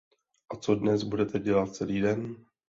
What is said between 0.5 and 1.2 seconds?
co dnes